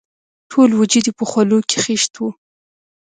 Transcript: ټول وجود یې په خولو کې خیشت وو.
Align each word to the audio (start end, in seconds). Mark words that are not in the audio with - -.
ټول 0.51 0.69
وجود 0.79 1.03
یې 1.07 1.13
په 1.19 1.23
خولو 1.29 1.57
کې 1.69 1.77
خیشت 1.83 2.13
وو. 2.17 2.29